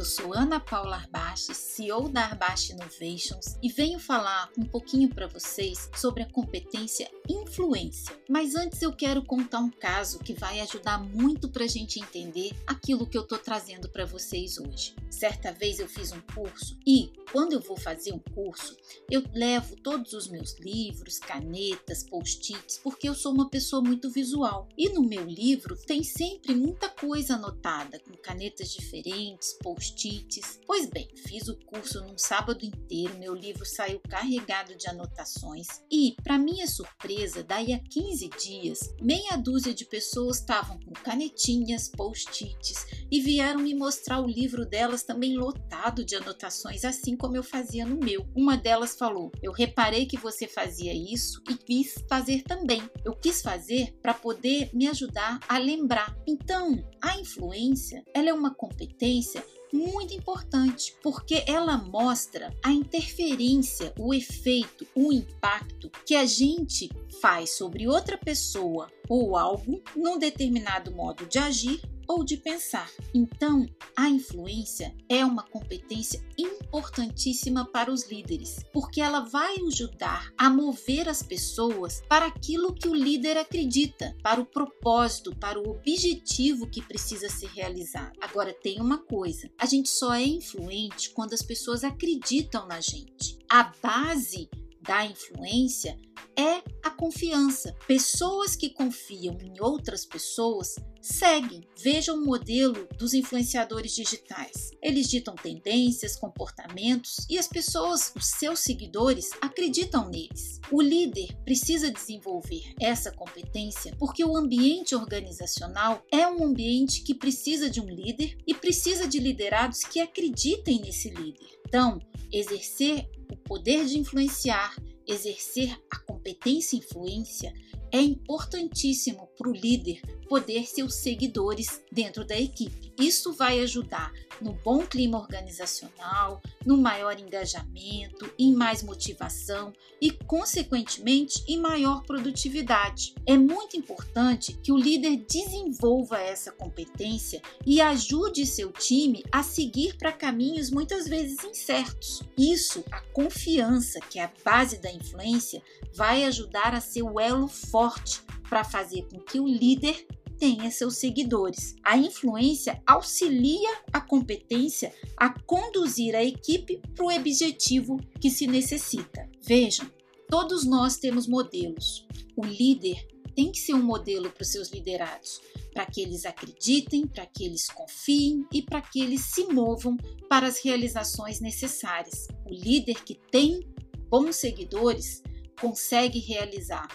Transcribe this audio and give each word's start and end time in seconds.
a 0.00 0.58
Paula 0.58 0.96
Arbache, 0.96 1.54
CEO 1.54 2.08
da 2.08 2.22
Arbache 2.22 2.72
Innovations, 2.72 3.58
e 3.62 3.68
venho 3.68 3.98
falar 3.98 4.48
um 4.56 4.64
pouquinho 4.64 5.10
para 5.10 5.26
vocês 5.26 5.90
sobre 5.94 6.22
a 6.22 6.30
competência 6.30 7.10
influência. 7.28 8.18
Mas 8.26 8.54
antes 8.54 8.80
eu 8.80 8.94
quero 8.94 9.22
contar 9.22 9.58
um 9.58 9.70
caso 9.70 10.18
que 10.18 10.32
vai 10.32 10.60
ajudar 10.60 10.98
muito 10.98 11.50
para 11.50 11.64
a 11.64 11.68
gente 11.68 12.00
entender 12.00 12.52
aquilo 12.66 13.06
que 13.06 13.18
eu 13.18 13.22
estou 13.22 13.36
trazendo 13.36 13.90
para 13.90 14.06
vocês 14.06 14.56
hoje. 14.56 14.94
Certa 15.10 15.52
vez 15.52 15.78
eu 15.78 15.88
fiz 15.88 16.12
um 16.12 16.20
curso 16.34 16.78
e, 16.86 17.12
quando 17.32 17.52
eu 17.52 17.60
vou 17.60 17.76
fazer 17.76 18.12
um 18.12 18.18
curso, 18.18 18.76
eu 19.10 19.22
levo 19.32 19.76
todos 19.76 20.12
os 20.12 20.28
meus 20.28 20.58
livros, 20.58 21.18
canetas, 21.18 22.02
post-its, 22.02 22.78
porque 22.78 23.08
eu 23.08 23.14
sou 23.14 23.32
uma 23.32 23.48
pessoa 23.48 23.82
muito 23.82 24.10
visual. 24.10 24.68
E 24.76 24.88
no 24.88 25.02
meu 25.02 25.24
livro 25.24 25.76
tem 25.76 26.02
sempre 26.02 26.54
muita 26.54 26.88
coisa 26.88 27.34
anotada, 27.34 28.00
com 28.00 28.16
canetas 28.16 28.70
diferentes, 28.70 29.52
post-its. 29.62 30.60
Pois 30.66 30.86
bem, 30.86 31.08
fiz 31.14 31.48
o 31.48 31.56
curso 31.56 32.00
num 32.02 32.18
sábado 32.18 32.64
inteiro, 32.64 33.18
meu 33.18 33.34
livro 33.34 33.64
saiu 33.64 34.00
carregado 34.08 34.76
de 34.76 34.88
anotações 34.88 35.66
e, 35.90 36.14
para 36.22 36.38
minha 36.38 36.66
surpresa, 36.66 37.42
daí 37.42 37.72
a 37.72 37.78
15 37.78 38.28
dias, 38.40 38.94
meia 39.00 39.36
dúzia 39.36 39.72
de 39.72 39.84
pessoas 39.84 40.38
estavam 40.38 40.78
com 40.80 40.92
canetinhas, 40.92 41.88
post-its 41.88 42.86
e 43.10 43.20
vieram 43.20 43.60
me 43.60 43.74
mostrar 43.74 44.20
o 44.20 44.26
livro 44.26 44.66
delas 44.66 45.02
também 45.02 45.36
lotado 45.36 46.04
de 46.04 46.16
anotações, 46.16 46.84
assim 46.84 47.16
como 47.20 47.36
eu 47.36 47.42
fazia 47.42 47.84
no 47.84 47.96
meu. 47.96 48.26
Uma 48.34 48.56
delas 48.56 48.96
falou: 48.96 49.30
Eu 49.42 49.52
reparei 49.52 50.06
que 50.06 50.16
você 50.16 50.48
fazia 50.48 50.92
isso 50.94 51.42
e 51.48 51.54
quis 51.54 52.02
fazer 52.08 52.42
também. 52.42 52.82
Eu 53.04 53.14
quis 53.14 53.42
fazer 53.42 53.94
para 54.02 54.14
poder 54.14 54.70
me 54.72 54.88
ajudar 54.88 55.38
a 55.48 55.58
lembrar. 55.58 56.16
Então, 56.26 56.82
a 57.00 57.18
influência, 57.18 58.02
ela 58.14 58.30
é 58.30 58.32
uma 58.32 58.54
competência 58.54 59.44
muito 59.72 60.12
importante, 60.12 60.96
porque 61.02 61.44
ela 61.46 61.76
mostra 61.76 62.52
a 62.64 62.72
interferência, 62.72 63.92
o 63.98 64.12
efeito, 64.12 64.86
o 64.94 65.12
impacto 65.12 65.90
que 66.04 66.16
a 66.16 66.26
gente 66.26 66.90
faz 67.20 67.50
sobre 67.56 67.86
outra 67.86 68.18
pessoa 68.18 68.90
ou 69.08 69.36
algo 69.36 69.82
num 69.94 70.18
determinado 70.18 70.92
modo 70.92 71.26
de 71.26 71.38
agir 71.38 71.80
ou 72.10 72.24
de 72.24 72.36
pensar. 72.36 72.90
Então, 73.14 73.64
a 73.96 74.08
influência 74.08 74.92
é 75.08 75.24
uma 75.24 75.44
competência 75.44 76.20
importantíssima 76.36 77.64
para 77.64 77.92
os 77.92 78.10
líderes, 78.10 78.64
porque 78.72 79.00
ela 79.00 79.20
vai 79.20 79.54
ajudar 79.68 80.32
a 80.36 80.50
mover 80.50 81.08
as 81.08 81.22
pessoas 81.22 82.02
para 82.08 82.26
aquilo 82.26 82.74
que 82.74 82.88
o 82.88 82.94
líder 82.94 83.36
acredita, 83.36 84.16
para 84.24 84.40
o 84.40 84.44
propósito, 84.44 85.36
para 85.36 85.60
o 85.60 85.70
objetivo 85.70 86.66
que 86.66 86.82
precisa 86.82 87.28
ser 87.28 87.50
realizado. 87.50 88.18
Agora, 88.20 88.52
tem 88.52 88.80
uma 88.80 88.98
coisa: 88.98 89.48
a 89.56 89.64
gente 89.64 89.88
só 89.88 90.12
é 90.12 90.24
influente 90.24 91.10
quando 91.10 91.32
as 91.32 91.42
pessoas 91.42 91.84
acreditam 91.84 92.66
na 92.66 92.80
gente. 92.80 93.38
A 93.48 93.72
base 93.80 94.50
da 94.80 95.04
influência 95.04 95.96
é 96.40 96.62
a 96.82 96.90
confiança. 96.90 97.76
Pessoas 97.86 98.56
que 98.56 98.70
confiam 98.70 99.36
em 99.42 99.60
outras 99.60 100.06
pessoas 100.06 100.76
seguem. 101.02 101.60
Vejam 101.82 102.16
o 102.16 102.24
modelo 102.24 102.88
dos 102.98 103.12
influenciadores 103.12 103.94
digitais. 103.94 104.70
Eles 104.82 105.08
ditam 105.08 105.34
tendências, 105.34 106.16
comportamentos 106.16 107.26
e 107.28 107.38
as 107.38 107.46
pessoas, 107.46 108.12
os 108.16 108.26
seus 108.26 108.60
seguidores, 108.60 109.30
acreditam 109.40 110.08
neles. 110.08 110.60
O 110.70 110.80
líder 110.80 111.36
precisa 111.44 111.90
desenvolver 111.90 112.74
essa 112.80 113.10
competência 113.10 113.94
porque 113.98 114.24
o 114.24 114.36
ambiente 114.36 114.94
organizacional 114.94 116.02
é 116.10 116.26
um 116.26 116.44
ambiente 116.44 117.02
que 117.02 117.14
precisa 117.14 117.68
de 117.68 117.80
um 117.80 117.88
líder 117.88 118.38
e 118.46 118.54
precisa 118.54 119.06
de 119.06 119.18
liderados 119.18 119.80
que 119.80 120.00
acreditem 120.00 120.80
nesse 120.80 121.10
líder. 121.10 121.60
Então, 121.66 122.00
exercer 122.32 123.08
o 123.30 123.36
poder 123.36 123.84
de 123.86 123.98
influenciar, 123.98 124.74
exercer 125.10 125.76
a 125.90 125.98
competência 125.98 126.76
e 126.76 126.78
influência 126.78 127.52
é 127.92 128.00
importantíssimo 128.00 129.28
para 129.36 129.48
o 129.48 129.52
líder 129.52 130.00
poder 130.28 130.64
seus 130.64 130.94
seguidores 130.94 131.82
dentro 131.90 132.24
da 132.24 132.38
equipe. 132.38 132.92
Isso 133.00 133.32
vai 133.32 133.58
ajudar 133.60 134.12
no 134.40 134.52
bom 134.52 134.86
clima 134.86 135.18
organizacional, 135.18 136.40
no 136.64 136.76
maior 136.76 137.18
engajamento, 137.18 138.32
em 138.38 138.54
mais 138.54 138.82
motivação 138.82 139.72
e, 140.00 140.12
consequentemente, 140.12 141.42
em 141.48 141.58
maior 141.58 142.02
produtividade. 142.02 143.14
É 143.26 143.36
muito 143.36 143.76
importante 143.76 144.52
que 144.62 144.70
o 144.70 144.78
líder 144.78 145.16
desenvolva 145.28 146.18
essa 146.18 146.52
competência 146.52 147.42
e 147.66 147.80
ajude 147.80 148.46
seu 148.46 148.70
time 148.70 149.24
a 149.32 149.42
seguir 149.42 149.96
para 149.96 150.12
caminhos 150.12 150.70
muitas 150.70 151.08
vezes 151.08 151.42
incertos. 151.42 152.22
Isso, 152.38 152.84
a 152.92 153.00
confiança, 153.12 153.98
que 154.00 154.18
é 154.18 154.24
a 154.24 154.32
base 154.44 154.78
da 154.78 154.92
influência, 154.92 155.62
vai 155.94 156.24
ajudar 156.24 156.74
a 156.74 156.80
ser 156.80 157.02
o 157.02 157.18
elo 157.18 157.48
forte 157.80 158.20
para 158.46 158.62
fazer 158.62 159.08
com 159.08 159.18
que 159.20 159.40
o 159.40 159.46
líder 159.46 160.06
tenha 160.38 160.70
seus 160.70 160.98
seguidores. 160.98 161.74
A 161.82 161.96
influência 161.96 162.82
auxilia 162.86 163.70
a 163.90 164.02
competência 164.02 164.94
a 165.16 165.30
conduzir 165.44 166.14
a 166.14 166.22
equipe 166.22 166.82
para 166.94 167.06
o 167.06 167.10
objetivo 167.10 167.98
que 168.20 168.28
se 168.28 168.46
necessita. 168.46 169.26
Vejam, 169.40 169.90
todos 170.28 170.66
nós 170.66 170.98
temos 170.98 171.26
modelos. 171.26 172.06
O 172.36 172.44
líder 172.44 173.08
tem 173.34 173.50
que 173.50 173.58
ser 173.58 173.72
um 173.72 173.82
modelo 173.82 174.30
para 174.30 174.42
os 174.42 174.52
seus 174.52 174.70
liderados, 174.70 175.40
para 175.72 175.86
que 175.86 176.02
eles 176.02 176.26
acreditem, 176.26 177.06
para 177.06 177.24
que 177.24 177.46
eles 177.46 177.66
confiem 177.68 178.44
e 178.52 178.60
para 178.60 178.82
que 178.82 179.00
eles 179.00 179.22
se 179.22 179.44
movam 179.44 179.96
para 180.28 180.46
as 180.46 180.62
realizações 180.62 181.40
necessárias. 181.40 182.28
O 182.44 182.50
líder 182.52 183.02
que 183.04 183.14
tem 183.30 183.66
bons 184.10 184.36
seguidores 184.36 185.22
consegue 185.58 186.18
realizar 186.18 186.86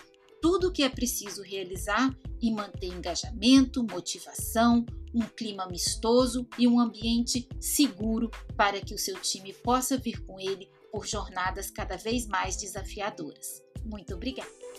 tudo 0.46 0.68
o 0.68 0.72
que 0.72 0.84
é 0.84 0.90
preciso 0.90 1.42
realizar 1.42 2.16
e 2.40 2.52
manter 2.52 2.90
engajamento, 2.90 3.84
motivação, 3.84 4.86
um 5.12 5.22
clima 5.22 5.64
amistoso 5.64 6.48
e 6.56 6.68
um 6.68 6.80
ambiente 6.80 7.50
seguro 7.60 8.30
para 8.56 8.80
que 8.80 8.94
o 8.94 8.98
seu 8.98 9.20
time 9.20 9.52
possa 9.52 9.98
vir 9.98 10.24
com 10.24 10.40
ele 10.40 10.70
por 10.92 11.08
jornadas 11.08 11.72
cada 11.72 11.98
vez 11.98 12.28
mais 12.28 12.58
desafiadoras. 12.58 13.64
Muito 13.84 14.14
obrigada! 14.14 14.75